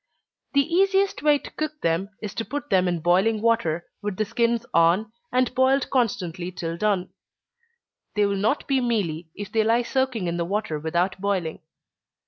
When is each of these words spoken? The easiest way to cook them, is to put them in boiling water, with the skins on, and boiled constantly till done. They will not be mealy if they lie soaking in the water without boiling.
The 0.53 0.65
easiest 0.65 1.21
way 1.21 1.37
to 1.37 1.51
cook 1.51 1.79
them, 1.81 2.09
is 2.23 2.33
to 2.33 2.43
put 2.43 2.71
them 2.71 2.87
in 2.87 3.01
boiling 3.01 3.39
water, 3.39 3.85
with 4.01 4.17
the 4.17 4.25
skins 4.25 4.65
on, 4.73 5.11
and 5.31 5.53
boiled 5.53 5.91
constantly 5.91 6.51
till 6.51 6.75
done. 6.75 7.13
They 8.15 8.25
will 8.25 8.35
not 8.35 8.65
be 8.65 8.81
mealy 8.81 9.29
if 9.35 9.51
they 9.51 9.63
lie 9.63 9.83
soaking 9.83 10.25
in 10.25 10.37
the 10.37 10.45
water 10.45 10.79
without 10.79 11.21
boiling. 11.21 11.59